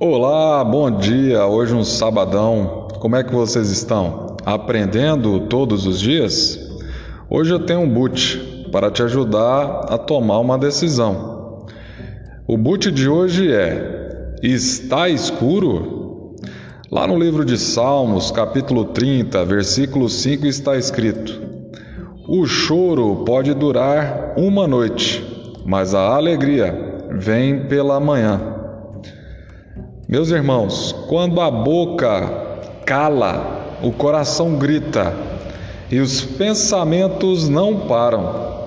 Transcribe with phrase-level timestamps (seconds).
[0.00, 1.46] Olá, bom dia.
[1.46, 2.88] Hoje um sabadão.
[2.98, 4.36] Como é que vocês estão?
[4.44, 6.58] Aprendendo todos os dias?
[7.30, 11.64] Hoje eu tenho um boot para te ajudar a tomar uma decisão.
[12.44, 16.34] O boot de hoje é: Está escuro?
[16.90, 21.40] Lá no livro de Salmos, capítulo 30, versículo 5 está escrito:
[22.26, 25.24] O choro pode durar uma noite,
[25.64, 28.53] mas a alegria vem pela manhã.
[30.14, 32.20] Meus irmãos, quando a boca
[32.86, 35.12] cala, o coração grita
[35.90, 38.64] e os pensamentos não param.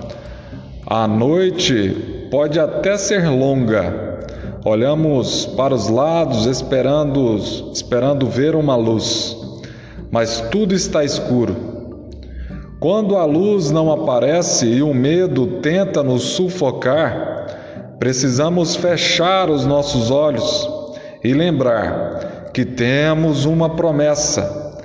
[0.86, 4.28] A noite pode até ser longa.
[4.66, 7.38] Olhamos para os lados esperando,
[7.72, 9.38] esperando ver uma luz,
[10.12, 11.56] mas tudo está escuro.
[12.78, 20.12] Quando a luz não aparece e o medo tenta nos sufocar, precisamos fechar os nossos
[20.12, 20.76] olhos
[21.24, 24.78] e lembrar que temos uma promessa,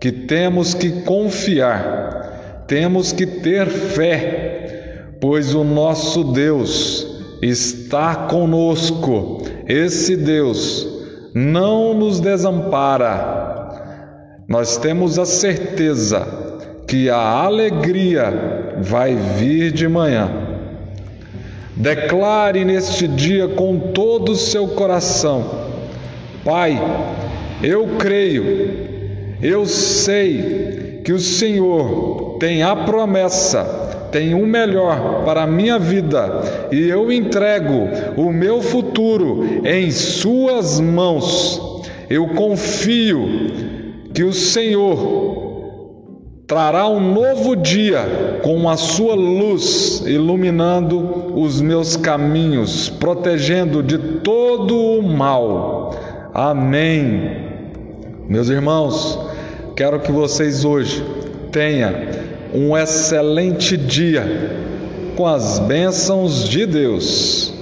[0.00, 7.06] que temos que confiar, temos que ter fé, pois o nosso Deus
[7.42, 9.42] está conosco.
[9.66, 10.86] Esse Deus
[11.34, 13.44] não nos desampara.
[14.48, 16.26] Nós temos a certeza
[16.86, 20.30] que a alegria vai vir de manhã.
[21.76, 25.44] Declare neste dia com todo o seu coração:
[26.46, 26.80] Pai,
[27.60, 28.44] eu creio,
[29.42, 33.64] eu sei que o Senhor tem a promessa,
[34.12, 40.78] tem o melhor para a minha vida e eu entrego o meu futuro em Suas
[40.78, 41.82] mãos.
[42.08, 43.26] Eu confio
[44.14, 45.46] que o Senhor
[46.46, 54.78] trará um novo dia com a sua luz iluminando os meus caminhos, protegendo de todo
[54.78, 56.05] o mal.
[56.38, 57.30] Amém.
[58.28, 59.18] Meus irmãos,
[59.74, 61.02] quero que vocês hoje
[61.50, 61.94] tenham
[62.52, 64.22] um excelente dia
[65.16, 67.54] com as bênçãos de Deus.